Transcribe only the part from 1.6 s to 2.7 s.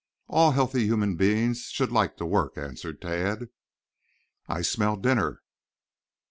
should like to work,"